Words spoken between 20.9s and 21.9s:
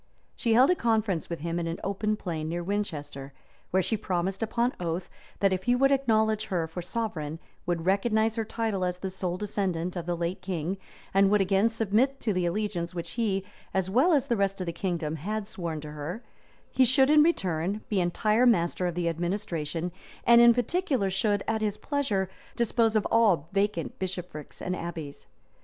should, at his